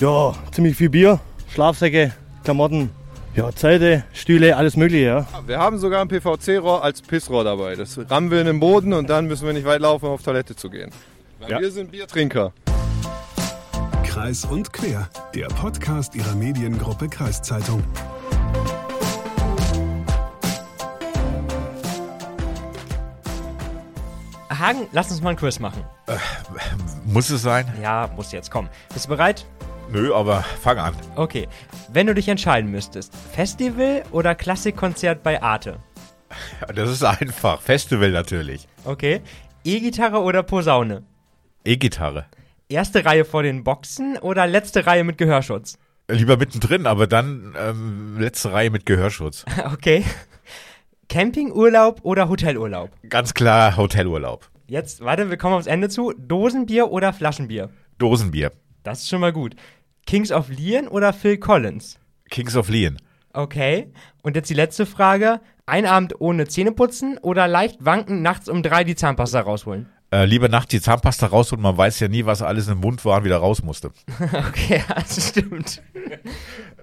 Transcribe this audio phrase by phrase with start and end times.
[0.00, 1.20] Ja, ziemlich viel Bier,
[1.52, 2.12] Schlafsäcke,
[2.44, 2.90] Klamotten,
[3.34, 5.26] ja, Zelte, Stühle, alles Mögliche, ja.
[5.46, 7.76] Wir haben sogar ein PVC-Rohr als Pissrohr dabei.
[7.76, 10.22] Das rammen wir in den Boden und dann müssen wir nicht weit laufen, um auf
[10.22, 10.90] Toilette zu gehen.
[11.38, 11.60] Weil Ja.
[11.60, 12.52] wir sind Biertrinker.
[14.04, 17.84] Kreis und Quer, der Podcast ihrer Mediengruppe Kreiszeitung.
[24.50, 25.84] Hagen, lass uns mal ein Quiz machen.
[27.06, 27.72] Muss es sein?
[27.80, 28.68] Ja, muss jetzt kommen.
[28.92, 29.46] Bist du bereit?
[29.92, 30.94] Nö, aber fang an.
[31.16, 31.48] Okay.
[31.92, 35.78] Wenn du dich entscheiden müsstest, Festival oder Klassikkonzert bei Arte?
[36.74, 37.60] Das ist einfach.
[37.60, 38.68] Festival natürlich.
[38.84, 39.20] Okay.
[39.64, 41.02] E-Gitarre oder Posaune?
[41.64, 42.26] E-Gitarre.
[42.68, 45.76] Erste Reihe vor den Boxen oder letzte Reihe mit Gehörschutz?
[46.08, 49.44] Lieber mittendrin, aber dann ähm, letzte Reihe mit Gehörschutz.
[49.72, 50.04] Okay.
[51.08, 52.90] Campingurlaub oder Hotelurlaub?
[53.08, 54.48] Ganz klar Hotelurlaub.
[54.68, 56.12] Jetzt, warte, wir kommen aufs Ende zu.
[56.16, 57.70] Dosenbier oder Flaschenbier?
[57.98, 58.52] Dosenbier.
[58.84, 59.56] Das ist schon mal gut.
[60.10, 61.96] Kings of Leon oder Phil Collins?
[62.30, 62.96] Kings of Leon.
[63.32, 63.92] Okay.
[64.24, 65.40] Und jetzt die letzte Frage.
[65.66, 69.88] Ein Abend ohne Zähneputzen oder leicht wanken nachts um drei die Zahnpasta rausholen?
[70.12, 73.04] Äh, lieber Nacht die Zahnpasta raus und man weiß ja nie, was alles im Mund
[73.04, 73.92] war und wieder raus musste.
[74.50, 75.82] Okay, das stimmt.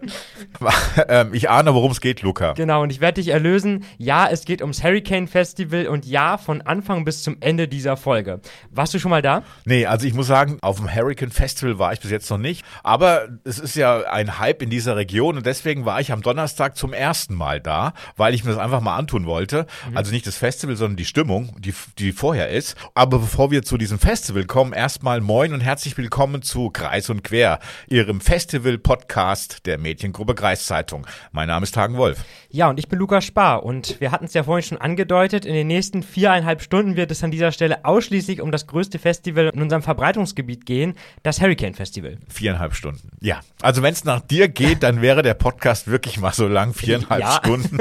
[1.08, 2.54] ähm, ich ahne, worum es geht, Luca.
[2.54, 3.84] Genau, und ich werde dich erlösen.
[3.98, 8.42] Ja, es geht ums Hurricane Festival und ja, von Anfang bis zum Ende dieser Folge.
[8.70, 9.44] Warst du schon mal da?
[9.66, 12.64] Nee, also ich muss sagen, auf dem Hurricane Festival war ich bis jetzt noch nicht.
[12.84, 16.78] Aber es ist ja ein Hype in dieser Region und deswegen war ich am Donnerstag
[16.78, 19.66] zum ersten Mal da, weil ich mir das einfach mal antun wollte.
[19.94, 22.76] Also nicht das Festival, sondern die Stimmung, die, die vorher ist.
[22.94, 27.24] Aber bevor wir zu diesem Festival kommen, erstmal moin und herzlich willkommen zu Kreis und
[27.24, 31.08] Quer, Ihrem Festival-Podcast der Mediengruppe Kreiszeitung.
[31.32, 32.20] Mein Name ist Hagen Wolf.
[32.50, 35.54] Ja, und ich bin Lukas Spar und wir hatten es ja vorhin schon angedeutet, in
[35.54, 39.62] den nächsten viereinhalb Stunden wird es an dieser Stelle ausschließlich um das größte Festival in
[39.62, 40.94] unserem Verbreitungsgebiet gehen,
[41.24, 42.18] das Hurricane Festival.
[42.30, 43.10] Viereinhalb Stunden.
[43.22, 43.42] Ja.
[43.62, 47.22] Also wenn es nach dir geht, dann wäre der Podcast wirklich mal so lang, viereinhalb
[47.22, 47.32] Ja.
[47.34, 47.78] Stunden.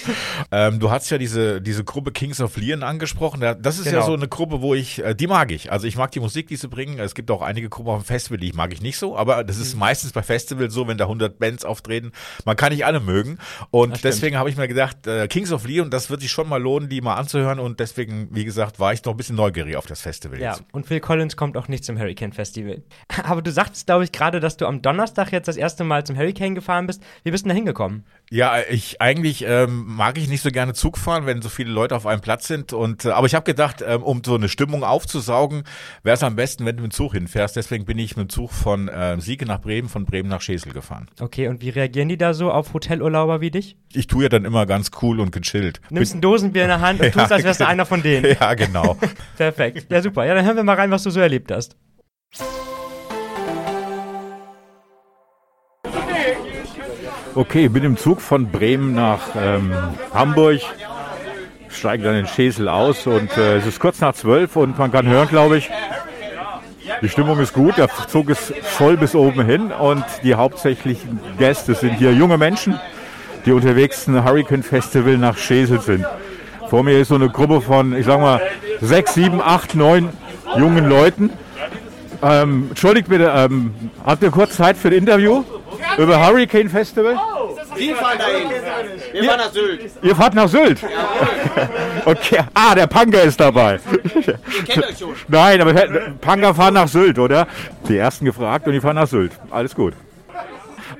[0.52, 3.40] ähm, du hast ja diese, diese Gruppe Kings of Leon angesprochen.
[3.40, 4.06] Da- Das ist ja Genau.
[4.06, 5.70] so eine Gruppe, wo ich, äh, die mag ich.
[5.70, 6.98] Also ich mag die Musik, die sie bringen.
[6.98, 9.16] Es gibt auch einige Gruppen auf dem Festival, die mag ich nicht so.
[9.16, 9.62] Aber das Mhm.
[9.62, 12.12] ist meistens bei Festivals so, wenn da 100 Bands auftreten.
[12.44, 13.38] Man kann nicht alle mögen.
[13.70, 16.60] Und deswegen habe ich mir gedacht, äh, Kings of Leon, das wird sich schon mal
[16.60, 17.58] lohnen, die mal anzuhören.
[17.60, 20.64] Und deswegen, wie gesagt, war ich noch ein bisschen neugierig auf das Festival Ja, jetzt.
[20.72, 22.82] und Phil Collins kommt auch nicht zum Hurricane Festival.
[23.24, 26.16] Aber du sagtest, glaube ich, gerade, dass du am Donnerstag jetzt das erste Mal zum
[26.16, 27.02] Hurricane gefahren bist.
[27.24, 28.04] Wie bist du da hingekommen?
[28.32, 31.96] Ja, ich eigentlich ähm, mag ich nicht so gerne Zug fahren, wenn so viele Leute
[31.96, 32.72] auf einem Platz sind.
[32.72, 35.64] Und äh, aber ich habe gedacht, ähm, um so eine Stimmung aufzusaugen,
[36.02, 37.56] wäre es am besten, wenn du mit dem Zug hinfährst.
[37.56, 40.72] Deswegen bin ich mit dem Zug von äh, Siege nach Bremen, von Bremen nach Schesel
[40.72, 41.08] gefahren.
[41.20, 43.76] Okay, und wie reagieren die da so auf Hotelurlauber wie dich?
[43.92, 45.80] Ich tue ja dann immer ganz cool und gechillt.
[45.90, 47.72] Nimmst ein Dosenbier in der Hand und Ja, tust, als wärst du genau.
[47.72, 48.36] einer von denen.
[48.40, 48.96] Ja, genau.
[49.36, 49.90] Perfekt.
[49.90, 50.24] Ja, super.
[50.24, 51.76] Ja, dann hören wir mal rein, was du so erlebt hast.
[57.34, 59.72] Okay, bin im Zug von Bremen nach ähm,
[60.12, 60.60] Hamburg,
[61.80, 65.06] steige dann in Schesel aus und äh, es ist kurz nach zwölf und man kann
[65.06, 65.70] hören, glaube ich,
[67.00, 71.74] die Stimmung ist gut, der Zug ist voll bis oben hin und die hauptsächlichen Gäste
[71.74, 72.78] sind hier junge Menschen,
[73.46, 76.04] die unterwegs zum Hurricane Festival nach Schesel sind.
[76.68, 78.42] Vor mir ist so eine Gruppe von, ich sag mal,
[78.82, 80.10] sechs, sieben, acht, neun
[80.58, 81.30] jungen Leuten.
[82.22, 83.72] Ähm, entschuldigt bitte, ähm,
[84.04, 85.44] habt ihr kurz Zeit für ein Interview
[85.96, 87.16] über Hurricane Festival?
[87.80, 88.50] Wir fahren dahin.
[89.12, 89.90] Wir fahren nach Sylt.
[90.02, 90.78] Ihr fahrt nach Sylt?
[92.04, 92.40] Okay.
[92.54, 93.80] Ah, der Panga ist dabei.
[94.14, 95.14] Ihr kennt euch schon.
[95.28, 95.74] Nein, aber
[96.20, 97.46] Panga fahren nach Sylt, oder?
[97.88, 99.32] Die ersten gefragt und die fahren nach Sylt.
[99.50, 99.94] Alles gut.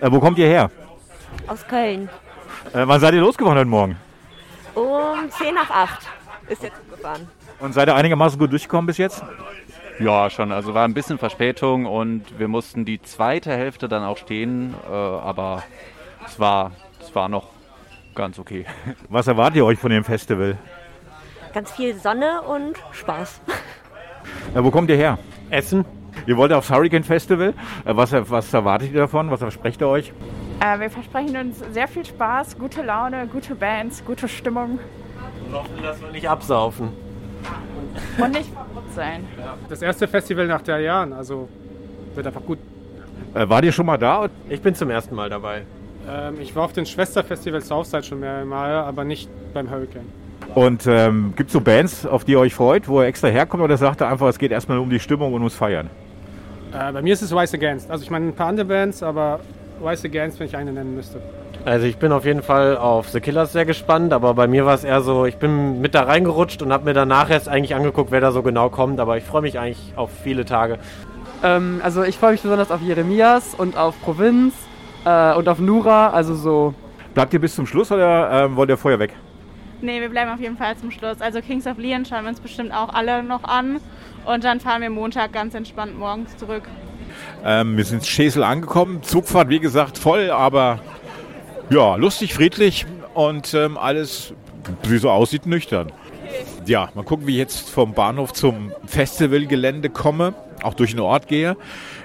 [0.00, 0.70] Äh, wo kommt ihr her?
[1.46, 2.08] Aus Köln.
[2.72, 3.96] Äh, wann seid ihr losgefahren heute Morgen?
[4.74, 5.98] Um 10 nach 8
[6.48, 7.28] ist der Zug gefahren.
[7.58, 9.22] Und seid ihr einigermaßen gut durchgekommen bis jetzt?
[9.98, 10.50] Ja, schon.
[10.52, 14.94] Also war ein bisschen Verspätung und wir mussten die zweite Hälfte dann auch stehen, äh,
[14.94, 15.62] aber
[16.30, 17.48] es war, es war noch
[18.14, 18.64] ganz okay.
[19.08, 20.56] Was erwartet ihr euch von dem Festival?
[21.52, 23.40] Ganz viel Sonne und Spaß.
[24.54, 25.18] Äh, wo kommt ihr her?
[25.50, 25.84] Essen.
[26.26, 27.54] Ihr wollt aufs Hurricane Festival.
[27.84, 29.30] Äh, was, was erwartet ihr davon?
[29.30, 30.12] Was versprecht ihr euch?
[30.60, 34.78] Äh, wir versprechen uns sehr viel Spaß, gute Laune, gute Bands, gute Stimmung
[35.46, 36.90] Und hoffen, dass wir nicht absaufen.
[38.18, 39.26] und nicht verrückt sein.
[39.68, 41.48] Das erste Festival nach drei Jahren, also
[42.14, 42.58] wird einfach gut.
[43.34, 44.28] Äh, wart ihr schon mal da?
[44.48, 45.64] Ich bin zum ersten Mal dabei.
[46.08, 50.06] Ähm, ich war auf den Schwesterfestivals Southside schon mehrere Male, aber nicht beim Hurricane.
[50.54, 53.62] Und ähm, gibt es so Bands, auf die ihr euch freut, wo ihr extra herkommt
[53.62, 55.88] oder sagt ihr einfach, es geht erstmal um die Stimmung und ums Feiern?
[56.72, 57.90] Äh, bei mir ist es Rise Against.
[57.90, 59.40] Also ich meine ein paar andere Bands, aber
[59.84, 61.20] Rise Against, wenn ich eine nennen müsste.
[61.64, 64.74] Also ich bin auf jeden Fall auf The Killers sehr gespannt, aber bei mir war
[64.74, 68.10] es eher so, ich bin mit da reingerutscht und habe mir danach erst eigentlich angeguckt,
[68.10, 70.78] wer da so genau kommt, aber ich freue mich eigentlich auf viele Tage.
[71.42, 74.54] Ähm, also ich freue mich besonders auf Jeremias und auf Provinz
[75.04, 76.74] äh, und auf Nura, also so.
[77.14, 79.14] Bleibt ihr bis zum Schluss oder ähm, wollt ihr vorher weg?
[79.82, 81.20] Nee, wir bleiben auf jeden Fall zum Schluss.
[81.20, 83.80] Also Kings of Leon schauen wir uns bestimmt auch alle noch an.
[84.24, 86.62] Und dann fahren wir Montag ganz entspannt morgens zurück.
[87.44, 89.02] Ähm, wir sind in Schesel angekommen.
[89.02, 90.80] Zugfahrt, wie gesagt, voll, aber
[91.70, 94.34] ja, lustig, friedlich und ähm, alles,
[94.82, 95.90] wie so aussieht, nüchtern.
[96.66, 101.26] Ja, mal gucken, wie ich jetzt vom Bahnhof zum Festivalgelände komme, auch durch den Ort
[101.26, 101.56] gehe.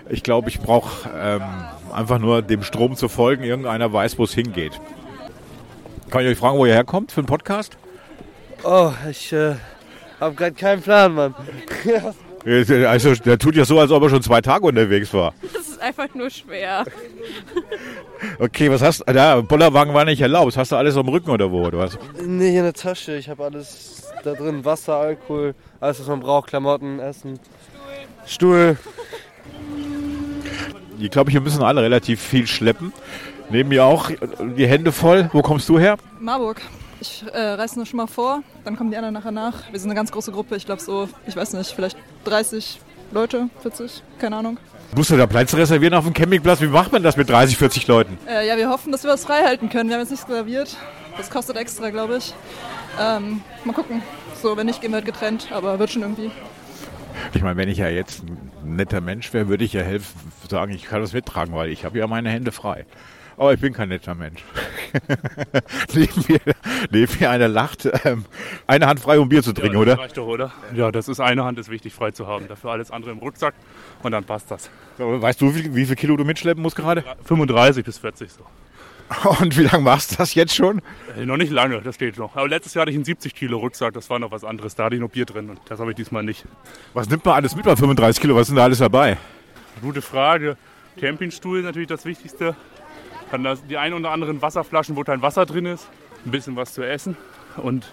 [0.10, 1.42] Ich glaube, ich brauche ähm,
[1.96, 3.44] einfach nur dem Strom zu folgen.
[3.44, 4.80] Irgendeiner weiß, wo es hingeht.
[6.10, 7.78] Kann ich euch fragen, wo ihr herkommt für einen Podcast?
[8.64, 9.56] Oh, ich äh,
[10.20, 11.36] habe gerade keinen Plan, Mann.
[12.48, 15.34] Also, der tut ja so, als ob er schon zwei Tage unterwegs war.
[15.54, 16.86] Das ist einfach nur schwer.
[18.40, 19.14] Okay, was hast du?
[19.14, 20.56] Da, Bollerwagen war nicht erlaubt.
[20.56, 22.00] Hast du alles am Rücken oder wo, oder was?
[22.24, 23.16] nee, hier in der Tasche.
[23.18, 24.64] Ich habe alles da drin.
[24.64, 26.48] Wasser, Alkohol, alles, was man braucht.
[26.50, 27.40] Klamotten, Essen,
[28.26, 28.78] Stuhl.
[31.00, 32.94] Ich glaube, hier müssen alle relativ viel schleppen.
[33.50, 34.10] Neben mir auch
[34.58, 35.30] die Hände voll.
[35.34, 35.98] Wo kommst du her?
[36.20, 36.62] Marburg.
[37.02, 39.72] Ich äh, reise nur schon mal vor, dann kommen die anderen nachher nach.
[39.72, 42.80] Wir sind eine ganz große Gruppe, ich glaube so, ich weiß nicht, vielleicht 30
[43.12, 44.58] Leute, 40, keine Ahnung.
[44.96, 46.62] Musst du da Platz reservieren auf dem Campingplatz?
[46.62, 48.18] Wie macht man das mit 30, 40 Leuten?
[48.28, 49.90] Äh, ja, wir hoffen, dass wir das frei halten können.
[49.90, 50.78] Wir haben jetzt nichts reserviert.
[51.18, 52.34] Das kostet extra, glaube ich.
[53.00, 54.02] Ähm, mal gucken.
[54.42, 56.32] So, wenn nicht, gehen wir halt getrennt, aber wird schon irgendwie.
[57.34, 60.74] Ich meine, wenn ich ja jetzt ein netter Mensch wäre, würde ich ja helfen, sagen,
[60.74, 62.86] ich kann das mittragen, weil ich habe ja meine Hände frei.
[63.38, 64.44] Aber ich bin kein netter Mensch.
[65.94, 66.40] neben, mir,
[66.90, 67.90] neben mir einer lacht.
[68.06, 68.26] Ähm,
[68.66, 70.04] eine Hand frei, um Bier zu trinken, ja, das oder?
[70.04, 70.52] Reicht doch, oder?
[70.74, 72.48] Ja, das ist eine Hand, ist wichtig frei zu haben.
[72.48, 73.54] Dafür alles andere im Rucksack
[74.04, 74.70] und dann passt das.
[74.98, 77.04] So, weißt du, wie, wie viel Kilo du mitschleppen musst gerade?
[77.26, 78.46] 35 bis 40 so.
[79.40, 80.82] Und wie lange machst du das jetzt schon?
[81.18, 82.36] Äh, noch nicht lange, das steht noch.
[82.36, 84.76] Aber letztes Jahr hatte ich einen 70 Kilo Rucksack, das war noch was anderes.
[84.76, 86.46] Da hatte ich noch Bier drin und das habe ich diesmal nicht.
[86.94, 88.36] Was nimmt man alles mit bei 35 Kilo?
[88.36, 89.18] Was ist denn da alles dabei?
[89.82, 90.58] Gute Frage.
[91.00, 92.56] Campingstuhl ist natürlich das Wichtigste.
[93.32, 95.88] Dann das, die ein oder anderen Wasserflaschen, wo kein Wasser drin ist.
[96.26, 97.18] Ein bisschen was zu essen.
[97.58, 97.86] Und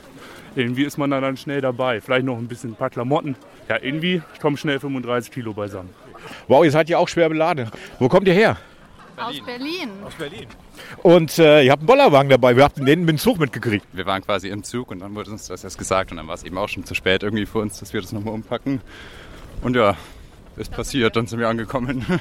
[0.54, 2.00] irgendwie ist man da dann schnell dabei.
[2.00, 3.36] Vielleicht noch ein bisschen ein paar Klamotten.
[3.68, 5.90] Ja, irgendwie kommen schnell 35 Kilo beisammen.
[6.48, 7.70] Wow, ihr seid ja auch schwer beladen.
[7.98, 8.56] Wo kommt ihr her?
[9.16, 9.90] Aus Berlin.
[10.04, 10.46] Aus Berlin.
[11.02, 12.56] Und äh, ihr habt einen Bollerwagen dabei.
[12.56, 13.86] Wir habt den mit dem Zug mitgekriegt.
[13.92, 16.34] Wir waren quasi im Zug und dann wurde uns das erst gesagt und dann war
[16.34, 18.80] es eben auch schon zu spät irgendwie für uns, dass wir das nochmal umpacken.
[19.62, 19.96] Und ja,
[20.56, 22.04] ist passiert, dann sind wir angekommen.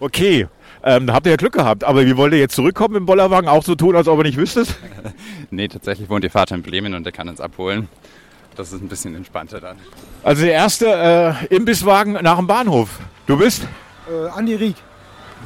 [0.00, 0.48] Okay,
[0.82, 1.84] ähm, da habt ihr ja Glück gehabt.
[1.84, 3.48] Aber wie wollt ihr jetzt zurückkommen im Bollerwagen?
[3.48, 4.74] Auch so tun, als ob ihr nicht wüsstet?
[5.52, 7.88] nee, tatsächlich wohnt ihr Vater in Bremen und der kann uns abholen.
[8.56, 9.76] Das ist ein bisschen entspannter dann.
[10.24, 12.98] Also der erste äh, Imbisswagen nach dem Bahnhof.
[13.28, 13.62] Du bist?
[14.10, 14.74] Äh, Andi Rieck.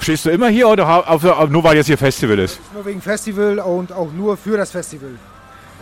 [0.01, 2.61] Stehst du immer hier oder auf, auf, nur weil jetzt hier Festival ist?
[2.75, 5.11] Nur wegen Festival und auch nur für das Festival.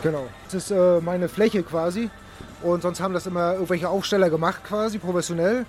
[0.03, 0.27] Genau.
[0.45, 2.11] Das ist äh, meine Fläche quasi.
[2.63, 5.67] Und sonst haben das immer irgendwelche Aufsteller gemacht quasi, professionell.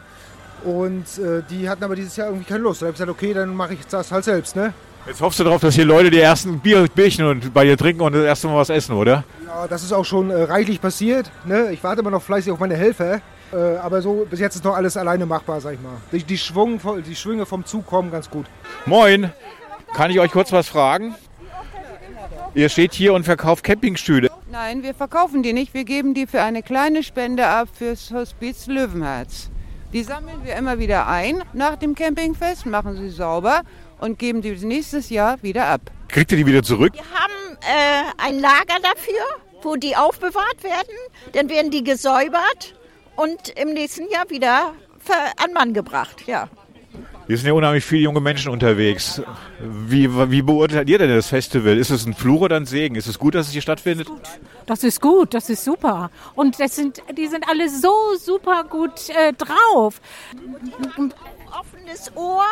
[0.63, 2.81] Und äh, die hatten aber dieses Jahr irgendwie keine Lust.
[2.81, 4.73] Da habe ich gesagt, okay, dann mache ich das halt selbst, ne?
[5.05, 8.01] Jetzt hoffst du darauf, dass hier Leute die ersten Bier, Bierchen und bei dir trinken
[8.01, 9.23] und das erste Mal was essen, oder?
[9.45, 11.29] Ja, das ist auch schon äh, reichlich passiert.
[11.45, 11.71] Ne?
[11.71, 13.21] Ich warte immer noch fleißig auf meine Helfer.
[13.53, 15.97] Äh, aber so bis jetzt ist noch alles alleine machbar, sag ich mal.
[16.11, 18.45] Die, die, Schwung, die Schwünge vom Zug kommen ganz gut.
[18.85, 19.31] Moin,
[19.93, 21.15] kann ich euch kurz was fragen?
[22.53, 24.29] Ihr steht hier und verkauft Campingstühle.
[24.49, 25.73] Nein, wir verkaufen die nicht.
[25.73, 29.49] Wir geben die für eine kleine Spende ab fürs Hospiz Löwenherz.
[29.91, 33.63] Die sammeln wir immer wieder ein nach dem Campingfest, machen sie sauber
[33.99, 35.81] und geben die nächstes Jahr wieder ab.
[36.07, 36.93] Kriegt ihr die wieder zurück?
[36.93, 39.25] Wir haben äh, ein Lager dafür,
[39.61, 40.95] wo die aufbewahrt werden.
[41.33, 42.75] Dann werden die gesäubert
[43.15, 44.73] und im nächsten Jahr wieder
[45.37, 46.23] an Mann gebracht.
[46.27, 46.49] Ja.
[47.27, 49.21] Hier sind ja unheimlich viele junge Menschen unterwegs.
[49.59, 51.77] Wie, wie beurteilt ihr denn das Festival?
[51.77, 52.95] Ist es ein Fluch oder ein Segen?
[52.95, 54.07] Ist es gut, dass es hier stattfindet?
[54.67, 56.11] Das ist gut, das ist super.
[56.35, 60.01] Und das sind, die sind alle so super gut äh, drauf.
[61.59, 62.43] Offenes Ohr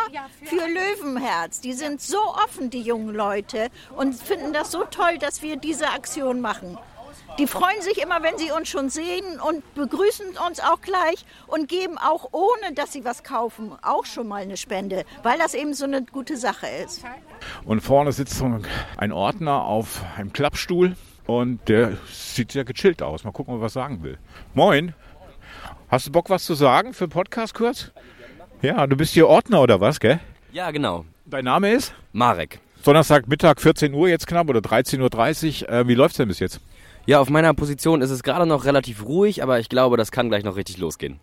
[0.42, 1.60] für Löwenherz.
[1.60, 5.90] Die sind so offen, die jungen Leute, und finden das so toll, dass wir diese
[5.90, 6.78] Aktion machen.
[7.38, 11.68] Die freuen sich immer, wenn sie uns schon sehen und begrüßen uns auch gleich und
[11.68, 15.74] geben auch, ohne dass sie was kaufen, auch schon mal eine Spende, weil das eben
[15.74, 17.04] so eine gute Sache ist.
[17.64, 18.60] Und vorne sitzt so
[18.96, 23.24] ein Ordner auf einem Klappstuhl und der sieht sehr gechillt aus.
[23.24, 24.16] Mal gucken, ob er was sagen will.
[24.54, 24.94] Moin.
[25.88, 27.90] Hast du Bock, was zu sagen für den Podcast kurz?
[28.62, 30.20] Ja, du bist hier Ordner oder was, gell?
[30.52, 31.04] Ja, genau.
[31.26, 31.94] Dein Name ist?
[32.12, 32.60] Marek.
[32.84, 35.68] Donnerstag Mittag 14 Uhr jetzt knapp oder 13.30 Uhr.
[35.70, 36.60] Äh, wie läuft's denn bis jetzt?
[37.06, 40.30] Ja, auf meiner Position ist es gerade noch relativ ruhig, aber ich glaube, das kann
[40.30, 41.20] gleich noch richtig losgehen.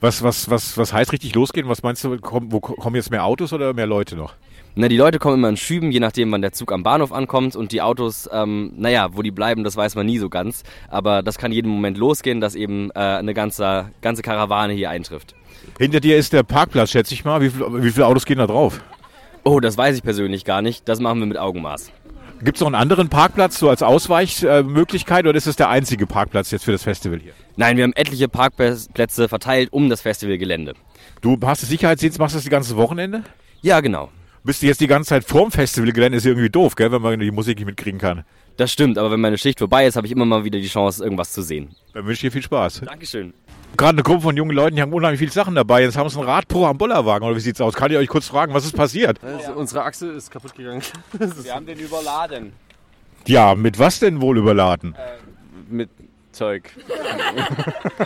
[0.00, 1.68] Was, was, was, was heißt richtig losgehen?
[1.68, 4.34] Was meinst du, kommen, wo kommen jetzt mehr Autos oder mehr Leute noch?
[4.74, 7.54] Na, die Leute kommen immer in Schüben, je nachdem, wann der Zug am Bahnhof ankommt.
[7.54, 10.62] Und die Autos, ähm, naja, wo die bleiben, das weiß man nie so ganz.
[10.88, 15.34] Aber das kann jeden Moment losgehen, dass eben äh, eine ganze, ganze Karawane hier eintrifft.
[15.78, 17.40] Hinter dir ist der Parkplatz, schätze ich mal.
[17.40, 18.80] Wie, viel, wie viele Autos gehen da drauf?
[19.44, 20.88] Oh, das weiß ich persönlich gar nicht.
[20.88, 21.92] Das machen wir mit Augenmaß.
[22.42, 26.50] Gibt es noch einen anderen Parkplatz so als Ausweichmöglichkeit oder ist es der einzige Parkplatz
[26.50, 27.32] jetzt für das Festival hier?
[27.56, 30.72] Nein, wir haben etliche Parkplätze verteilt um das Festivalgelände.
[31.20, 33.24] Du hast das Sicherheitsdienst, machst das die ganze Wochenende?
[33.60, 34.10] Ja, genau.
[34.42, 36.16] Bist du jetzt die ganze Zeit vorm Festivalgelände?
[36.16, 38.24] Ist irgendwie doof, gell, wenn man die Musik nicht mitkriegen kann.
[38.56, 41.02] Das stimmt, aber wenn meine Schicht vorbei ist, habe ich immer mal wieder die Chance,
[41.02, 41.74] irgendwas zu sehen.
[41.94, 42.82] Dann wünsche ich dir viel Spaß.
[42.84, 43.32] Dankeschön.
[43.76, 45.82] Gerade eine Gruppe von jungen Leuten, die haben unheimlich viele Sachen dabei.
[45.82, 47.74] Jetzt haben sie ein Radpro am Bollerwagen, oder wie sieht's aus?
[47.74, 49.22] Kann ich euch kurz fragen, was ist passiert?
[49.22, 50.82] Also unsere Achse ist kaputt gegangen.
[51.18, 52.52] Wir haben den überladen.
[53.26, 54.94] Ja, mit was denn wohl überladen?
[55.68, 55.88] Mit
[56.32, 56.70] Zeug.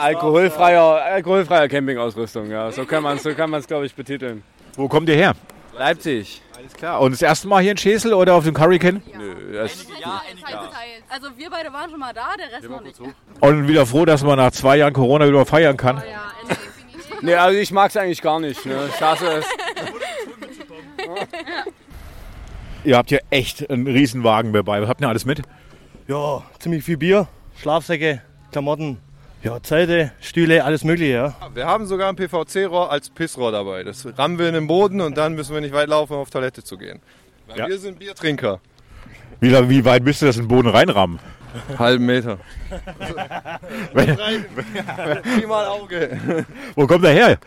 [0.00, 2.70] alkoholfreier, alkoholfreier Campingausrüstung, ja.
[2.72, 4.42] So kann man es, so kann glaube ich, betiteln.
[4.76, 5.34] Wo kommt ihr her?
[5.78, 6.42] Leipzig.
[6.56, 7.00] Alles klar.
[7.00, 9.02] Und das erste Mal hier in Schesel oder auf dem Hurricane?
[9.16, 9.86] Nö, das
[11.08, 12.98] Also wir beide waren schon mal da, der Rest noch nicht.
[13.40, 16.02] Und wieder froh, dass man nach zwei Jahren Corona wieder feiern kann.
[17.22, 18.64] Nee, also ich mag es eigentlich gar nicht.
[18.66, 18.88] Ne?
[18.88, 19.46] Ich hasse es.
[22.84, 24.80] Ihr habt ja echt einen Riesenwagen dabei.
[24.80, 25.42] Was habt ihr alles mit?
[26.06, 27.26] Ja, ziemlich viel Bier,
[27.60, 28.98] Schlafsäcke, Klamotten,
[29.46, 31.34] ja, Zelte, Stühle, alles mögliche, ja.
[31.54, 33.84] Wir haben sogar ein PVC-Rohr als Pissrohr dabei.
[33.84, 36.30] Das rammen wir in den Boden und dann müssen wir nicht weit laufen, um auf
[36.30, 37.00] Toilette zu gehen.
[37.46, 37.68] Weil Ja.
[37.68, 38.60] wir sind Biertrinker.
[39.38, 41.20] Wie, wie weit müsst ihr das in den Boden reinrammen?
[41.78, 42.38] Halben Meter.
[43.94, 46.44] Wie mal Auge.
[46.74, 47.38] Wo kommt er her?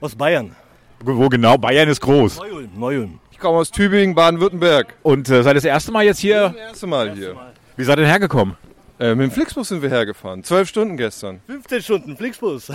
[0.00, 0.54] Aus Bayern.
[1.00, 1.56] Wo genau?
[1.58, 2.38] Bayern ist groß.
[2.38, 3.18] Neu-Ulm, Neu-Ulm.
[3.32, 4.94] Ich komme aus Tübingen, Baden-Württemberg.
[5.02, 6.50] Und äh, seid das erste Mal jetzt hier?
[6.50, 7.34] Das erste Mal hier.
[7.76, 8.56] Wie seid ihr denn hergekommen?
[8.98, 10.42] Äh, mit dem Flixbus sind wir hergefahren.
[10.42, 11.40] Zwölf Stunden gestern.
[11.46, 12.70] 15 Stunden Flixbus.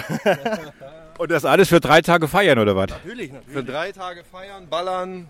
[1.17, 2.89] Und das alles für drei Tage feiern oder was?
[2.89, 3.53] natürlich, natürlich.
[3.53, 5.29] Für drei Tage feiern, ballern,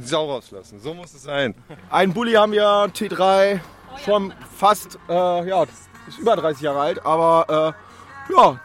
[0.00, 0.80] Sau rauslassen.
[0.80, 1.54] So muss es sein.
[1.90, 3.60] Einen Bulli haben wir, T3,
[4.04, 5.64] schon fast, äh, ja,
[6.08, 7.74] ist über 30 Jahre alt, aber
[8.28, 8.60] äh, ja,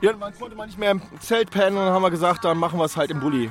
[0.00, 2.78] irgendwann konnte man nicht mehr im Zelt pennen und dann haben wir gesagt, dann machen
[2.78, 3.50] wir es halt im Bulli.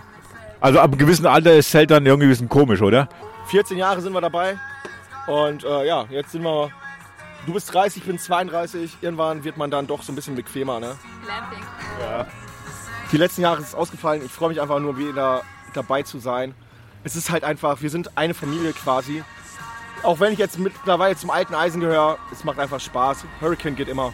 [0.59, 3.07] Also ab einem gewissen Alter ist Zelt dann irgendwie ein bisschen komisch, oder?
[3.47, 4.57] 14 Jahre sind wir dabei
[5.27, 6.69] und äh, ja, jetzt sind wir,
[7.49, 10.79] du bist 30, ich bin 32, irgendwann wird man dann doch so ein bisschen bequemer,
[10.79, 10.95] ne?
[11.99, 12.25] Ja.
[13.11, 15.41] Die letzten Jahre ist es ausgefallen, ich freue mich einfach nur wieder
[15.73, 16.53] dabei zu sein.
[17.03, 19.23] Es ist halt einfach, wir sind eine Familie quasi.
[20.03, 23.25] Auch wenn ich jetzt mittlerweile zum alten Eisen gehöre, es macht einfach Spaß.
[23.41, 24.13] Hurricane geht immer.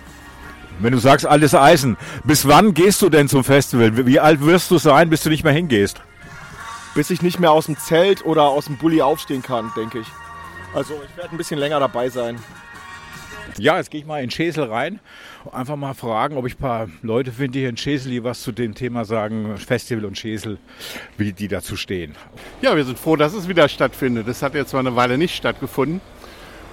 [0.80, 3.96] Wenn du sagst, altes Eisen, bis wann gehst du denn zum Festival?
[3.98, 6.02] Wie- Wie alt wirst du sein, bis du nicht mehr hingehst?
[6.96, 10.08] Bis ich nicht mehr aus dem Zelt oder aus dem Bulli aufstehen kann, denke ich.
[10.74, 12.38] Also ich werde ein bisschen länger dabei sein.
[13.58, 15.00] Ja, jetzt gehe ich mal in Schesel rein.
[15.52, 18.52] Einfach mal fragen, ob ich ein paar Leute finde hier in Schesel, die was zu
[18.52, 20.58] dem Thema sagen, Festival und Schesel,
[21.18, 22.16] wie die dazu stehen.
[22.62, 24.28] Ja, wir sind froh, dass es wieder stattfindet.
[24.28, 26.02] Das hat jetzt zwar eine Weile nicht stattgefunden.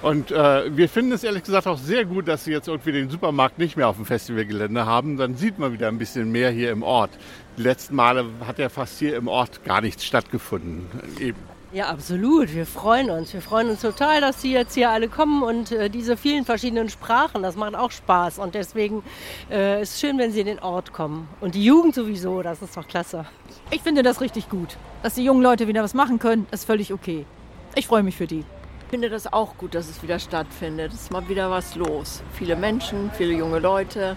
[0.01, 3.09] Und äh, wir finden es ehrlich gesagt auch sehr gut, dass sie jetzt irgendwie den
[3.09, 5.15] Supermarkt nicht mehr auf dem Festivalgelände haben.
[5.15, 7.11] Dann sieht man wieder ein bisschen mehr hier im Ort.
[7.57, 10.87] Die letzten Male hat ja fast hier im Ort gar nichts stattgefunden.
[11.21, 11.39] Eben.
[11.73, 12.53] Ja, absolut.
[12.53, 13.33] Wir freuen uns.
[13.33, 16.87] Wir freuen uns total, dass Sie jetzt hier alle kommen und äh, diese vielen verschiedenen
[16.87, 18.37] Sprachen, das macht auch Spaß.
[18.37, 19.01] Und deswegen
[19.49, 21.27] äh, ist es schön, wenn Sie in den Ort kommen.
[21.41, 23.25] Und die Jugend sowieso, das ist doch klasse.
[23.71, 24.77] Ich finde das richtig gut.
[25.01, 27.25] Dass die jungen Leute wieder was machen können, ist völlig okay.
[27.73, 28.41] Ich freue mich für die.
[28.41, 30.93] Ich finde das auch gut, dass es wieder stattfindet.
[30.93, 32.21] Es ist mal wieder was los.
[32.33, 34.15] Viele Menschen, viele junge Leute.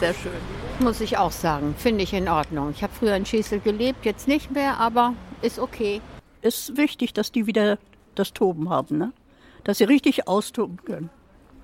[0.00, 0.32] Sehr schön.
[0.80, 2.72] Muss ich auch sagen, finde ich in Ordnung.
[2.74, 6.00] Ich habe früher in Schesel gelebt, jetzt nicht mehr, aber ist okay.
[6.42, 7.78] Ist wichtig, dass die wieder
[8.14, 9.12] das Toben haben, ne?
[9.64, 11.10] dass sie richtig austoben können.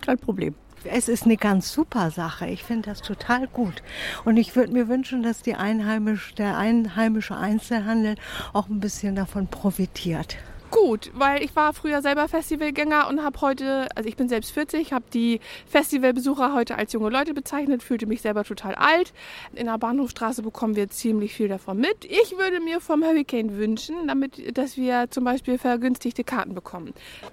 [0.00, 0.54] Kein Problem.
[0.84, 2.46] Es ist eine ganz super Sache.
[2.46, 3.82] Ich finde das total gut.
[4.24, 8.14] Und ich würde mir wünschen, dass die Einheimisch, der einheimische Einzelhandel
[8.52, 10.36] auch ein bisschen davon profitiert.
[10.70, 14.92] Gut, weil ich war früher selber Festivalgänger und habe heute, also ich bin selbst 40,
[14.92, 19.12] habe die Festivalbesucher heute als junge Leute bezeichnet, fühlte mich selber total alt.
[19.54, 22.04] In der Bahnhofstraße bekommen wir ziemlich viel davon mit.
[22.04, 26.92] Ich würde mir vom Hurricane wünschen, damit, dass wir zum Beispiel vergünstigte Karten bekommen.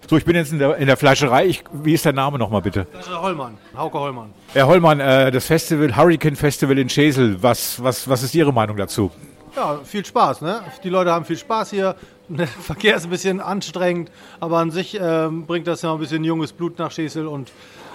[0.10, 1.46] So, ich bin jetzt in der, in der Fleischerei.
[1.46, 2.88] Ich, wie ist der Name nochmal bitte?
[3.10, 4.34] Hollmann, Hauke Hollmann.
[4.54, 8.78] Herr Hollmann, äh, das Festival, Hurricane Festival in Schesel, was, was, was ist Ihre Meinung
[8.78, 9.12] dazu?
[9.56, 10.62] Ja, viel Spaß, ne?
[10.84, 11.96] Die Leute haben viel Spaß hier.
[12.30, 16.24] Der Verkehr ist ein bisschen anstrengend, aber an sich ähm, bringt das ja ein bisschen
[16.24, 17.50] junges Blut nach Schesel und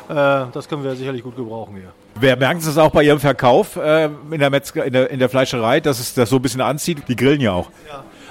[0.08, 1.92] äh, das können wir sicherlich gut gebrauchen hier.
[2.18, 5.18] Wer merken Sie es auch bei Ihrem Verkauf äh, in, der Metzger, in, der, in
[5.18, 7.04] der Fleischerei, dass es das so ein bisschen anzieht?
[7.08, 7.70] Die grillen ja auch.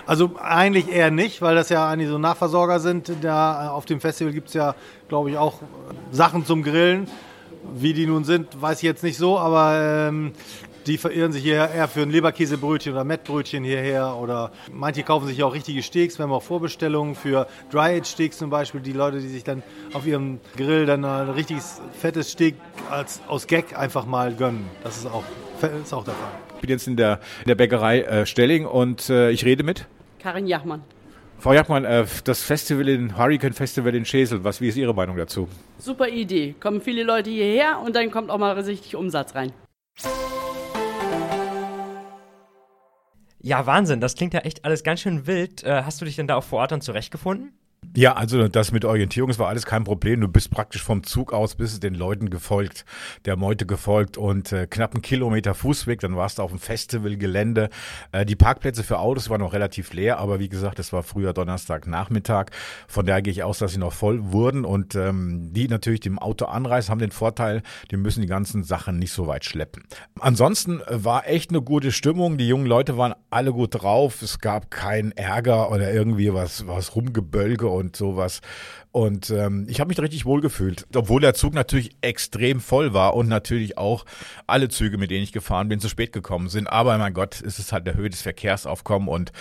[0.06, 3.12] Also eigentlich eher nicht, weil das ja eigentlich so Nachversorger sind.
[3.22, 4.76] Da äh, auf dem Festival gibt es ja,
[5.08, 5.60] glaube ich, auch
[6.12, 7.08] Sachen zum Grillen.
[7.76, 10.32] Wie die nun sind, weiß ich jetzt nicht so, aber ähm,
[10.90, 14.16] die verirren sich hier eher für ein Leberkäsebrötchen oder Mettbrötchen hierher.
[14.16, 16.18] Oder manche kaufen sich auch richtige Steaks.
[16.18, 18.82] Wir haben auch Vorbestellungen für Dry-Aged-Steaks zum Beispiel.
[18.82, 19.62] Die Leute, die sich dann
[19.94, 22.56] auf ihrem Grill dann ein richtiges fettes Steak
[22.90, 24.66] als, aus Gag einfach mal gönnen.
[24.84, 25.24] Das ist auch,
[25.62, 26.32] ist auch der Fall.
[26.56, 29.86] Ich bin jetzt in der, in der Bäckerei äh, Stelling und äh, ich rede mit.
[30.18, 30.82] Karin Jachmann.
[31.38, 35.18] Frau Jachmann, äh, das Festival in Hurricane Festival in Schesel, was, wie ist Ihre Meinung
[35.18, 35.48] dazu?
[35.78, 36.56] Super Idee.
[36.60, 39.54] Kommen viele Leute hierher und dann kommt auch mal richtig Umsatz rein.
[43.42, 45.64] Ja, Wahnsinn, das klingt ja echt alles ganz schön wild.
[45.64, 47.54] Äh, hast du dich denn da auch vor Ort dann zurechtgefunden?
[47.96, 50.22] Ja, also das mit Orientierung, das war alles kein Problem.
[50.22, 52.86] Du bist praktisch vom Zug aus, bist den Leuten gefolgt,
[53.26, 57.70] der Meute gefolgt und äh, knapp einen Kilometer Fußweg, dann warst du auf dem Festivalgelände.
[58.12, 61.34] Äh, die Parkplätze für Autos waren noch relativ leer, aber wie gesagt, es war früher
[61.34, 62.48] Donnerstagnachmittag.
[62.88, 66.20] Von daher gehe ich aus, dass sie noch voll wurden und ähm, die natürlich dem
[66.20, 69.84] Auto anreisen, haben den Vorteil, die müssen die ganzen Sachen nicht so weit schleppen.
[70.20, 72.38] Ansonsten äh, war echt eine gute Stimmung.
[72.38, 74.22] Die jungen Leute waren alle gut drauf.
[74.22, 78.42] Es gab keinen Ärger oder irgendwie was, was rumgebölke und sowas.
[78.92, 83.14] Und ähm, ich habe mich richtig wohl gefühlt, obwohl der Zug natürlich extrem voll war
[83.16, 84.06] und natürlich auch
[84.48, 86.68] alle Züge, mit denen ich gefahren bin, zu spät gekommen sind.
[86.68, 89.32] Aber mein Gott, es ist halt der Höhe des Verkehrsaufkommen und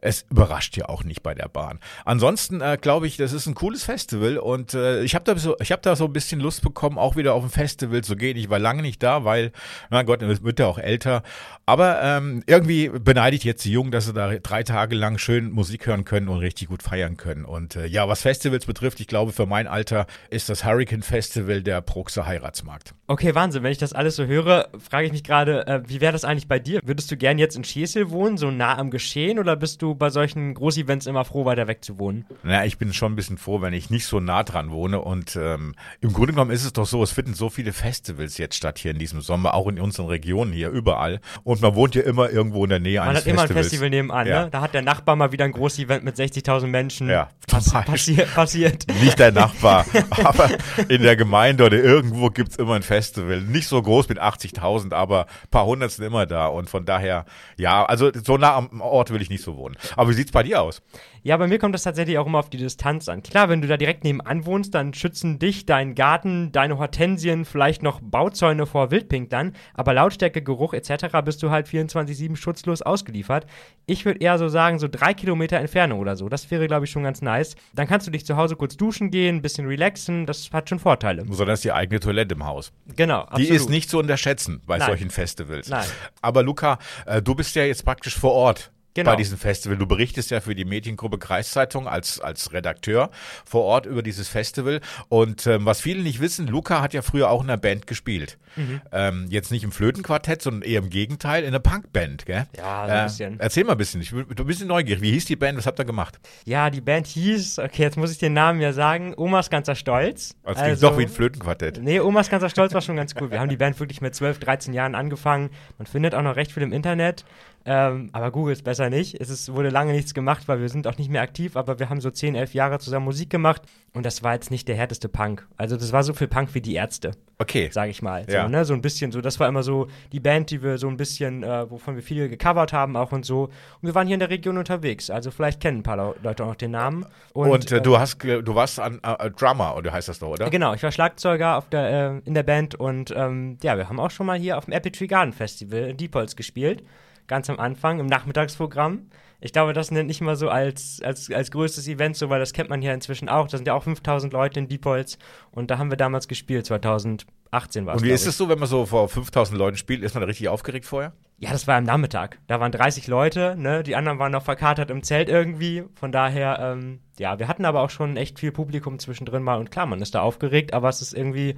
[0.00, 1.80] es überrascht ja auch nicht bei der Bahn.
[2.04, 5.56] Ansonsten äh, glaube ich, das ist ein cooles Festival und äh, ich habe da so,
[5.58, 8.36] habe da so ein bisschen Lust bekommen, auch wieder auf ein Festival zu gehen.
[8.36, 9.52] Ich war lange nicht da, weil,
[9.90, 11.22] mein Gott, es wird ja auch älter.
[11.68, 15.50] Aber ähm, irgendwie beneide ich jetzt die Jungen, dass sie da drei Tage lang schön
[15.50, 17.44] Musik hören können und richtig gut feiern können.
[17.44, 21.64] Und äh, ja, was Festivals betrifft, ich glaube, für mein Alter ist das Hurricane Festival
[21.64, 22.94] der Bruxer Heiratsmarkt.
[23.08, 23.64] Okay, Wahnsinn.
[23.64, 26.46] Wenn ich das alles so höre, frage ich mich gerade, äh, wie wäre das eigentlich
[26.46, 26.80] bei dir?
[26.84, 30.10] Würdest du gern jetzt in Schesel wohnen, so nah am Geschehen, oder bist du bei
[30.10, 32.26] solchen Großevents immer froh, weiter weg zu wohnen?
[32.44, 35.00] Na, ich bin schon ein bisschen froh, wenn ich nicht so nah dran wohne.
[35.00, 38.54] Und ähm, im Grunde genommen ist es doch so, es finden so viele Festivals jetzt
[38.54, 41.20] statt hier in diesem Sommer, auch in unseren Regionen hier, überall.
[41.42, 43.66] Und man wohnt ja immer irgendwo in der Nähe Man eines hat immer ein Festivals.
[43.68, 44.44] Festival nebenan, Ja.
[44.44, 44.50] ne?
[44.50, 47.08] Da hat der Nachbar mal wieder ein Großevent mit 60.000 Menschen.
[47.08, 48.86] Ja, Pass passiert, passiert.
[49.02, 49.84] Nicht der Nachbar,
[50.24, 50.50] aber
[50.88, 53.40] in der Gemeinde oder irgendwo gibt's immer ein Festival.
[53.40, 56.46] Nicht so groß mit 80.000, aber ein paar hundert sind immer da.
[56.48, 57.24] Und von daher,
[57.56, 59.76] ja, also so nah am Ort will ich nicht so wohnen.
[59.96, 60.82] Aber wie sieht's bei dir aus?
[61.26, 63.20] Ja, bei mir kommt das tatsächlich auch immer auf die Distanz an.
[63.20, 67.82] Klar, wenn du da direkt nebenan wohnst, dann schützen dich, deinen Garten, deine Hortensien, vielleicht
[67.82, 71.06] noch Bauzäune vor Wildpinklern, aber Lautstärke, Geruch etc.
[71.24, 73.44] bist du halt 24-7 schutzlos ausgeliefert.
[73.86, 76.28] Ich würde eher so sagen, so drei Kilometer Entfernung oder so.
[76.28, 77.56] Das wäre, glaube ich, schon ganz nice.
[77.74, 80.78] Dann kannst du dich zu Hause kurz duschen gehen, ein bisschen relaxen, das hat schon
[80.78, 81.24] Vorteile.
[81.24, 82.72] Besonders die eigene Toilette im Haus.
[82.94, 83.50] Genau, Die absolut.
[83.50, 84.86] ist nicht zu unterschätzen bei Nein.
[84.86, 85.68] solchen Festivals.
[85.70, 85.86] Nein.
[86.22, 88.70] Aber Luca, äh, du bist ja jetzt praktisch vor Ort.
[88.96, 89.10] Genau.
[89.10, 89.76] Bei diesem Festival.
[89.76, 93.10] Du berichtest ja für die Mediengruppe Kreiszeitung als, als Redakteur
[93.44, 94.80] vor Ort über dieses Festival.
[95.10, 98.38] Und ähm, was viele nicht wissen, Luca hat ja früher auch in einer Band gespielt.
[98.56, 98.80] Mhm.
[98.92, 102.46] Ähm, jetzt nicht im Flötenquartett, sondern eher im Gegenteil, in einer Punkband, gell?
[102.56, 103.40] Ja, so ein bisschen.
[103.40, 104.00] Erzähl mal ein bisschen.
[104.00, 105.02] Ich bin ein bisschen neugierig.
[105.02, 105.58] Wie hieß die Band?
[105.58, 106.18] Was habt ihr gemacht?
[106.44, 110.34] Ja, die Band hieß, okay, jetzt muss ich den Namen ja sagen, Omas ganzer Stolz.
[110.44, 111.82] Das klingt doch wie ein Flötenquartett.
[111.82, 113.30] Nee, Omas ganzer Stolz war schon ganz cool.
[113.30, 115.50] Wir haben die Band wirklich mit 12, 13 Jahren angefangen.
[115.78, 117.24] Man findet auch noch recht viel im Internet.
[117.68, 119.20] Ähm, aber Google ist besser nicht.
[119.20, 121.90] Es ist, wurde lange nichts gemacht, weil wir sind auch nicht mehr aktiv, aber wir
[121.90, 125.08] haben so 10, 11 Jahre zusammen Musik gemacht und das war jetzt nicht der härteste
[125.08, 125.48] Punk.
[125.56, 127.10] Also das war so viel Punk wie die Ärzte.
[127.38, 127.68] Okay.
[127.70, 128.24] Sag ich mal.
[128.30, 128.44] Ja.
[128.44, 128.64] So, ne?
[128.64, 131.42] so ein bisschen so, das war immer so die Band, die wir so ein bisschen,
[131.42, 133.44] äh, wovon wir viele gecovert haben auch und so.
[133.44, 135.10] Und wir waren hier in der Region unterwegs.
[135.10, 137.04] Also vielleicht kennen ein paar Leu- Leute auch noch den Namen.
[137.34, 140.48] Und, äh, äh, du hast, du warst an äh, Drummer, oder heißt das doch, oder?
[140.48, 144.00] Genau, ich war Schlagzeuger auf der, äh, in der Band und ähm, ja, wir haben
[144.00, 146.82] auch schon mal hier auf dem Apple Tree Garden Festival in Diepholz gespielt.
[147.26, 149.10] Ganz am Anfang im Nachmittagsprogramm.
[149.40, 152.52] Ich glaube, das nennt nicht mal so als, als, als größtes Event so, weil das
[152.52, 153.48] kennt man hier inzwischen auch.
[153.48, 155.18] Da sind ja auch 5000 Leute in Diepholz
[155.50, 158.02] und da haben wir damals gespielt, 2018 war es.
[158.02, 160.02] Und wie ist es so, wenn man so vor 5000 Leuten spielt?
[160.02, 161.12] Ist man da richtig aufgeregt vorher?
[161.38, 162.38] Ja, das war am Nachmittag.
[162.46, 163.82] Da waren 30 Leute, ne?
[163.82, 165.84] Die anderen waren noch verkatert im Zelt irgendwie.
[165.94, 169.58] Von daher, ähm, ja, wir hatten aber auch schon echt viel Publikum zwischendrin mal.
[169.58, 171.56] Und klar, man ist da aufgeregt, aber es ist irgendwie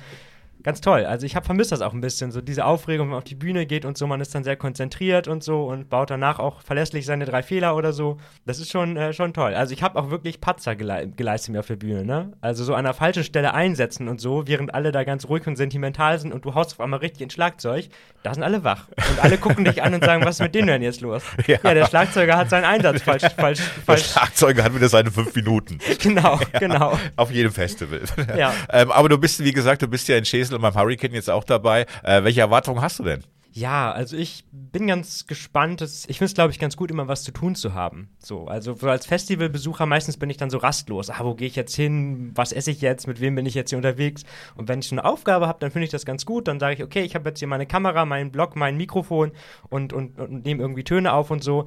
[0.62, 1.04] ganz toll.
[1.04, 3.34] Also ich habe vermisst das auch ein bisschen, so diese Aufregung, wenn man auf die
[3.34, 6.62] Bühne geht und so, man ist dann sehr konzentriert und so und baut danach auch
[6.62, 8.18] verlässlich seine drei Fehler oder so.
[8.46, 9.54] Das ist schon, äh, schon toll.
[9.54, 12.32] Also ich habe auch wirklich Patzer gelei geleistet mir auf der Bühne, ne?
[12.40, 15.56] Also so an der falschen Stelle einsetzen und so, während alle da ganz ruhig und
[15.56, 17.88] sentimental sind und du haust auf einmal richtig ins Schlagzeug,
[18.22, 18.88] da sind alle wach.
[19.10, 21.22] Und alle gucken dich an und sagen, was ist mit denen denn jetzt los?
[21.46, 21.58] Ja.
[21.62, 24.06] Ja, der Schlagzeuger hat seinen Einsatz falsch, falsch, Der falsch.
[24.10, 25.78] Schlagzeuger hat wieder seine fünf Minuten.
[26.02, 26.98] Genau, genau.
[27.16, 28.00] Auf jedem Festival.
[28.36, 28.52] Ja.
[28.70, 31.30] ähm, aber du bist, wie gesagt, du bist ja in Schesel und beim Hurricane jetzt
[31.30, 31.86] auch dabei.
[32.02, 33.22] Äh, welche Erwartungen hast du denn?
[33.50, 35.80] Ja, also ich bin ganz gespannt.
[35.82, 38.10] Ich finde es, glaube ich, ganz gut, immer was zu tun zu haben.
[38.18, 41.10] So, also so als Festivalbesucher meistens bin ich dann so rastlos.
[41.10, 42.30] Ah, wo gehe ich jetzt hin?
[42.34, 43.06] Was esse ich jetzt?
[43.08, 44.24] Mit wem bin ich jetzt hier unterwegs?
[44.54, 46.46] Und wenn ich eine Aufgabe habe, dann finde ich das ganz gut.
[46.46, 49.32] Dann sage ich, okay, ich habe jetzt hier meine Kamera, meinen Blog, mein Mikrofon
[49.70, 51.64] und, und, und nehme irgendwie Töne auf und so.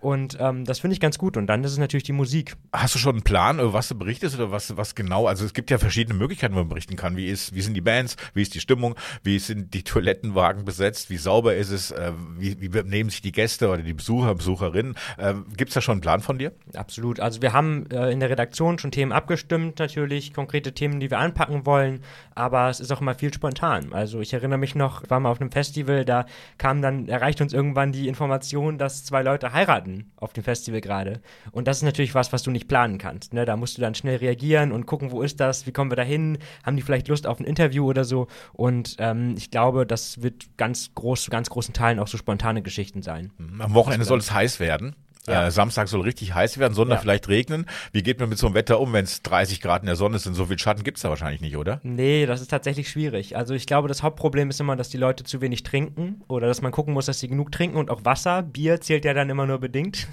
[0.00, 1.36] Und ähm, das finde ich ganz gut.
[1.36, 2.56] Und dann ist es natürlich die Musik.
[2.72, 5.26] Hast du schon einen Plan, über was du berichtest oder was, was genau?
[5.26, 7.16] Also es gibt ja verschiedene Möglichkeiten, wo man berichten kann.
[7.16, 8.16] Wie, ist, wie sind die Bands?
[8.32, 8.96] Wie ist die Stimmung?
[9.22, 11.10] Wie sind die Toilettenwagen besetzt?
[11.10, 11.90] Wie sauber ist es?
[11.90, 14.94] Äh, wie, wie nehmen sich die Gäste oder die Besucher, Besucherinnen?
[15.18, 16.52] Äh, gibt es da schon einen Plan von dir?
[16.74, 17.20] Absolut.
[17.20, 21.18] Also wir haben äh, in der Redaktion schon Themen abgestimmt, natürlich, konkrete Themen, die wir
[21.18, 22.00] anpacken wollen.
[22.34, 23.92] Aber es ist auch immer viel spontan.
[23.92, 26.24] Also ich erinnere mich noch, ich war mal auf einem Festival, da
[26.56, 31.20] kam dann, erreicht uns irgendwann die Information, dass zwei Leute heiraten auf dem Festival gerade.
[31.52, 33.34] Und das ist natürlich was, was du nicht planen kannst.
[33.34, 33.44] Ne?
[33.44, 36.02] Da musst du dann schnell reagieren und gucken, wo ist das, wie kommen wir da
[36.02, 38.26] hin, haben die vielleicht Lust auf ein Interview oder so.
[38.52, 42.62] Und ähm, ich glaube, das wird ganz groß, zu ganz großen Teilen auch so spontane
[42.62, 43.30] Geschichten sein.
[43.58, 44.94] Am Wochenende soll es heiß werden.
[45.30, 45.46] Ja.
[45.46, 47.00] Äh, Samstag soll richtig heiß werden, Sonntag Ja.
[47.00, 47.66] vielleicht regnen.
[47.92, 50.18] Wie geht man mit so einem Wetter um, wenn es 30 Grad in der Sonne
[50.18, 50.34] sind?
[50.34, 51.80] So viel Schatten gibt's da wahrscheinlich nicht, oder?
[51.82, 53.36] Nee, das ist tatsächlich schwierig.
[53.36, 56.62] Also ich glaube, das Hauptproblem ist immer, dass die Leute zu wenig trinken oder dass
[56.62, 58.42] man gucken muss, dass sie genug trinken und auch Wasser.
[58.42, 60.08] Bier zählt ja dann immer nur bedingt.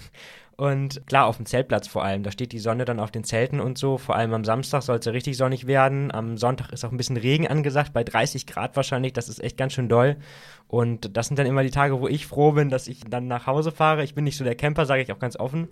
[0.57, 3.59] Und klar, auf dem Zeltplatz vor allem, da steht die Sonne dann auf den Zelten
[3.59, 3.99] und so.
[3.99, 6.11] Vor allem am Samstag soll es ja richtig sonnig werden.
[6.11, 9.13] Am Sonntag ist auch ein bisschen Regen angesagt, bei 30 Grad wahrscheinlich.
[9.13, 10.17] Das ist echt ganz schön doll.
[10.67, 13.45] Und das sind dann immer die Tage, wo ich froh bin, dass ich dann nach
[13.45, 14.03] Hause fahre.
[14.03, 15.67] Ich bin nicht so der Camper, sage ich auch ganz offen.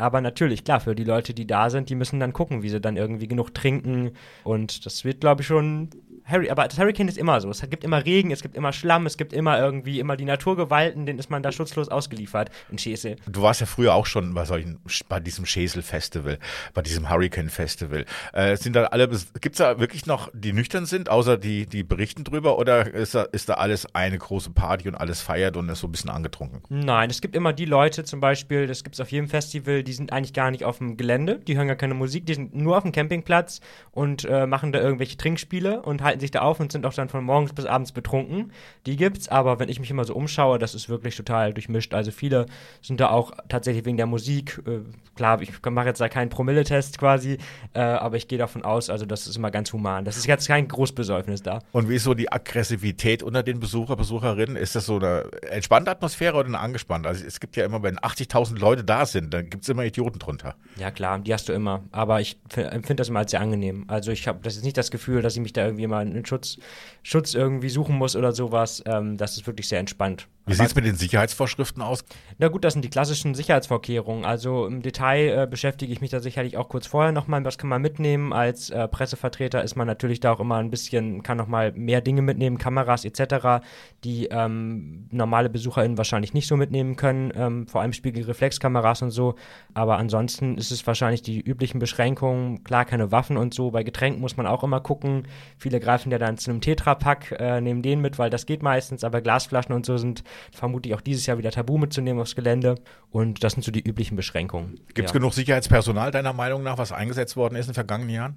[0.00, 2.80] Aber natürlich, klar, für die Leute, die da sind, die müssen dann gucken, wie sie
[2.80, 4.12] dann irgendwie genug trinken.
[4.44, 5.90] Und das wird, glaube ich, schon.
[6.24, 7.50] Harry, aber das Hurricane ist immer so.
[7.50, 11.04] Es gibt immer Regen, es gibt immer Schlamm, es gibt immer irgendwie immer die Naturgewalten,
[11.04, 13.16] denen ist man da schutzlos ausgeliefert in Schesel.
[13.26, 16.38] Du warst ja früher auch schon bei solchen, bei diesem Schesel Festival,
[16.72, 18.04] bei diesem Hurricane Festival.
[18.32, 19.08] Äh, sind da alle,
[19.40, 23.22] gibt's da wirklich noch, die nüchtern sind, außer die, die berichten drüber, oder ist da,
[23.22, 26.62] ist da alles eine große Party und alles feiert und ist so ein bisschen angetrunken?
[26.68, 29.89] Nein, es gibt immer die Leute zum Beispiel, das gibt es auf jedem Festival, die
[29.92, 32.76] sind eigentlich gar nicht auf dem Gelände, die hören gar keine Musik, die sind nur
[32.76, 33.60] auf dem Campingplatz
[33.92, 37.08] und äh, machen da irgendwelche Trinkspiele und halten sich da auf und sind auch dann
[37.08, 38.52] von morgens bis abends betrunken.
[38.86, 41.94] Die gibt's, aber wenn ich mich immer so umschaue, das ist wirklich total durchmischt.
[41.94, 42.46] Also viele
[42.82, 44.80] sind da auch tatsächlich wegen der Musik, äh,
[45.16, 47.38] klar, ich mache jetzt da keinen Promilletest quasi,
[47.74, 50.04] äh, aber ich gehe davon aus, also das ist immer ganz human.
[50.04, 51.60] Das ist jetzt kein Großbesäufnis da.
[51.72, 54.56] Und wie ist so die Aggressivität unter den Besucher, Besucherinnen?
[54.56, 57.08] Ist das so eine entspannte Atmosphäre oder eine angespannte?
[57.08, 60.54] Also es gibt ja immer, wenn 80.000 Leute da sind, dann gibt's immer Idioten drunter.
[60.78, 61.84] Ja klar, die hast du immer.
[61.92, 63.84] Aber ich empfinde das immer als sehr angenehm.
[63.88, 66.24] Also ich habe das ist nicht das Gefühl, dass ich mich da irgendwie mal in
[66.26, 66.58] Schutz,
[67.02, 68.82] Schutz irgendwie suchen muss oder sowas.
[68.86, 70.26] Ähm, das ist wirklich sehr entspannt.
[70.50, 72.04] Wie sieht's mit den Sicherheitsvorschriften aus?
[72.38, 74.24] Na gut, das sind die klassischen Sicherheitsvorkehrungen.
[74.24, 77.44] Also im Detail äh, beschäftige ich mich da sicherlich auch kurz vorher nochmal.
[77.44, 78.32] Was kann man mitnehmen?
[78.32, 82.22] Als äh, Pressevertreter ist man natürlich da auch immer ein bisschen, kann nochmal mehr Dinge
[82.22, 83.62] mitnehmen, Kameras etc.,
[84.02, 87.32] die ähm, normale BesucherInnen wahrscheinlich nicht so mitnehmen können.
[87.36, 89.36] Ähm, vor allem Spiegelreflexkameras und so.
[89.74, 92.64] Aber ansonsten ist es wahrscheinlich die üblichen Beschränkungen.
[92.64, 93.70] Klar, keine Waffen und so.
[93.70, 95.28] Bei Getränken muss man auch immer gucken.
[95.56, 99.04] Viele greifen ja dann zu einem Tetrapack, äh, nehmen den mit, weil das geht meistens.
[99.04, 102.76] Aber Glasflaschen und so sind vermutlich auch dieses Jahr wieder tabu mitzunehmen aufs Gelände.
[103.10, 104.80] Und das sind so die üblichen Beschränkungen.
[104.94, 105.18] Gibt's ja.
[105.18, 108.36] genug Sicherheitspersonal deiner Meinung nach, was eingesetzt worden ist in den vergangenen Jahren?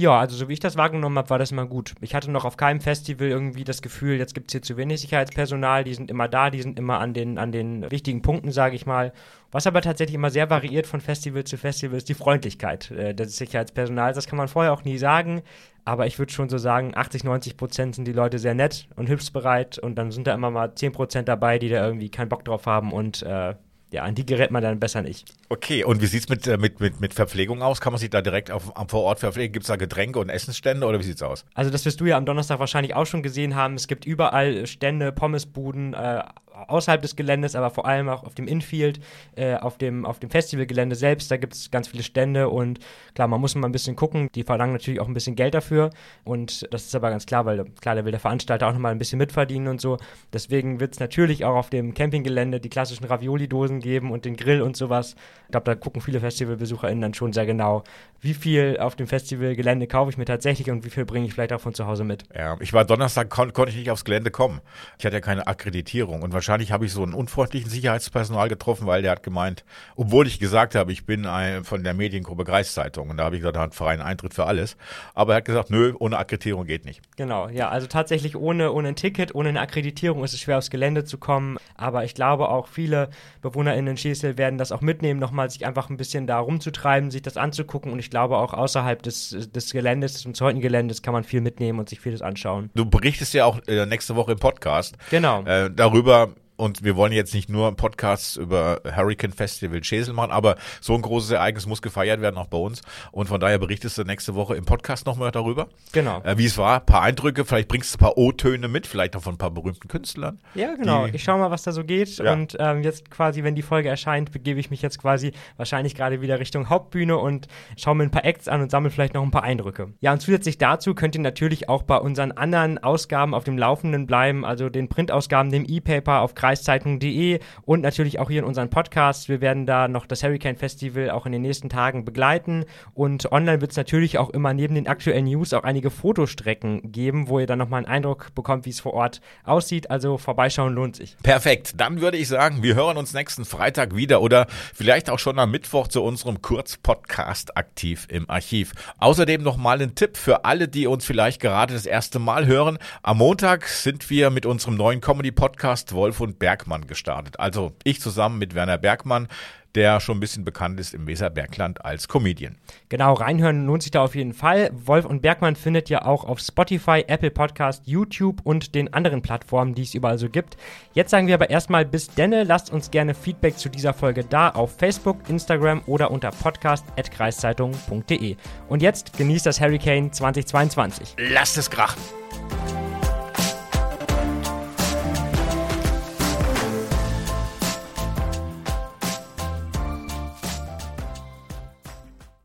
[0.00, 1.96] Ja, also so wie ich das wahrgenommen habe, war das immer gut.
[2.00, 5.00] Ich hatte noch auf keinem Festival irgendwie das Gefühl, jetzt gibt es hier zu wenig
[5.00, 8.76] Sicherheitspersonal, die sind immer da, die sind immer an den, an den wichtigen Punkten, sage
[8.76, 9.12] ich mal.
[9.50, 13.38] Was aber tatsächlich immer sehr variiert von Festival zu Festival ist die Freundlichkeit äh, des
[13.38, 14.14] Sicherheitspersonals.
[14.14, 15.42] Das kann man vorher auch nie sagen,
[15.84, 19.08] aber ich würde schon so sagen, 80, 90 Prozent sind die Leute sehr nett und
[19.08, 22.44] hilfsbereit und dann sind da immer mal 10 Prozent dabei, die da irgendwie keinen Bock
[22.44, 23.56] drauf haben und äh,
[23.90, 25.32] ja, an die gerät man dann besser nicht.
[25.48, 27.80] Okay, und wie sieht's mit, äh, mit, mit, mit Verpflegung aus?
[27.80, 29.52] Kann man sich da direkt auf, am vor Ort verpflegen?
[29.52, 31.44] Gibt's da Getränke und Essensstände oder wie sieht's aus?
[31.54, 33.74] Also das wirst du ja am Donnerstag wahrscheinlich auch schon gesehen haben.
[33.74, 36.22] Es gibt überall Stände, Pommesbuden äh,
[36.66, 39.00] außerhalb des Geländes, aber vor allem auch auf dem Infield,
[39.36, 41.30] äh, auf dem, auf dem Festivalgelände selbst.
[41.30, 42.80] Da gibt es ganz viele Stände und
[43.14, 44.28] klar, man muss mal ein bisschen gucken.
[44.34, 45.90] Die verlangen natürlich auch ein bisschen Geld dafür
[46.24, 48.98] und das ist aber ganz klar, weil klar, da will der Veranstalter auch nochmal ein
[48.98, 49.98] bisschen mitverdienen und so.
[50.32, 54.62] Deswegen wird es natürlich auch auf dem Campinggelände die klassischen Ravioli-Dosen geben und den Grill
[54.62, 55.14] und sowas.
[55.44, 57.84] Ich glaube, da gucken viele FestivalbesucherInnen dann schon sehr genau,
[58.20, 61.52] wie viel auf dem Festivalgelände kaufe ich mir tatsächlich und wie viel bringe ich vielleicht
[61.52, 62.24] auch von zu Hause mit.
[62.34, 64.60] Ja, ich war Donnerstag, kon konnte ich nicht aufs Gelände kommen.
[64.98, 68.86] Ich hatte ja keine Akkreditierung und wahrscheinlich wahrscheinlich habe ich so einen unfreundlichen Sicherheitspersonal getroffen,
[68.86, 69.64] weil der hat gemeint,
[69.96, 73.42] obwohl ich gesagt habe, ich bin ein, von der Mediengruppe Kreiszeitung und da habe ich
[73.42, 74.78] gesagt, da hat freien Eintritt für alles.
[75.14, 77.02] Aber er hat gesagt, nö, ohne Akkreditierung geht nicht.
[77.16, 80.70] Genau, ja, also tatsächlich ohne, ohne ein Ticket, ohne eine Akkreditierung ist es schwer aufs
[80.70, 81.58] Gelände zu kommen.
[81.74, 83.10] Aber ich glaube auch viele
[83.42, 87.22] BewohnerInnen in Schesel werden das auch mitnehmen, nochmal sich einfach ein bisschen da rumzutreiben, sich
[87.22, 91.24] das anzugucken und ich glaube auch außerhalb des, des Geländes, des umzäunten Geländes kann man
[91.24, 92.70] viel mitnehmen und sich vieles anschauen.
[92.74, 95.42] Du berichtest ja auch äh, nächste Woche im Podcast Genau.
[95.44, 100.56] äh, darüber, und wir wollen jetzt nicht nur Podcasts über Hurricane Festival Schesel machen, aber
[100.80, 102.82] so ein großes Ereignis muss gefeiert werden, auch bei uns.
[103.12, 105.68] Und von daher berichtest du nächste Woche im Podcast nochmal darüber.
[105.92, 106.20] Genau.
[106.24, 109.14] Äh, wie es war, ein paar Eindrücke, vielleicht bringst du ein paar O-Töne mit, vielleicht
[109.14, 110.40] auch von ein paar berühmten Künstlern.
[110.54, 111.06] Ja, genau.
[111.06, 112.18] Ich schaue mal, was da so geht.
[112.18, 112.32] Ja.
[112.32, 116.20] Und ähm, jetzt quasi, wenn die Folge erscheint, begebe ich mich jetzt quasi wahrscheinlich gerade
[116.20, 119.30] wieder Richtung Hauptbühne und schaue mir ein paar Acts an und sammle vielleicht noch ein
[119.30, 119.92] paar Eindrücke.
[120.00, 124.08] Ja, und zusätzlich dazu könnt ihr natürlich auch bei unseren anderen Ausgaben auf dem Laufenden
[124.08, 129.28] bleiben, also den Printausgaben, dem E-Paper auf kreiszeitung.de und natürlich auch hier in unseren Podcasts.
[129.28, 132.64] Wir werden da noch das Hurricane Festival auch in den nächsten Tagen begleiten.
[132.94, 137.28] Und online wird es natürlich auch immer neben den aktuellen News auch einige Fotostrecken geben,
[137.28, 139.90] wo ihr dann nochmal einen Eindruck bekommt, wie es vor Ort aussieht.
[139.90, 141.16] Also vorbeischauen lohnt sich.
[141.22, 141.74] Perfekt.
[141.76, 145.50] Dann würde ich sagen, wir hören uns nächsten Freitag wieder oder vielleicht auch schon am
[145.50, 148.72] Mittwoch zu unserem Kurzpodcast aktiv im Archiv.
[148.98, 152.78] Außerdem nochmal ein Tipp für alle, die uns vielleicht gerade das erste Mal hören.
[153.02, 157.40] Am Montag sind wir mit unserem neuen Comedy-Podcast Wolf und Bergmann gestartet.
[157.40, 159.28] Also ich zusammen mit Werner Bergmann,
[159.74, 162.56] der schon ein bisschen bekannt ist im Weserbergland als Comedian.
[162.88, 164.70] Genau, reinhören lohnt sich da auf jeden Fall.
[164.72, 169.74] Wolf und Bergmann findet ihr auch auf Spotify, Apple Podcast, YouTube und den anderen Plattformen,
[169.74, 170.56] die es überall so gibt.
[170.94, 172.44] Jetzt sagen wir aber erstmal bis denne.
[172.44, 178.36] Lasst uns gerne Feedback zu dieser Folge da auf Facebook, Instagram oder unter podcast.kreiszeitung.de.
[178.68, 181.14] Und jetzt genießt das Hurricane 2022.
[181.18, 182.00] Lasst es krachen.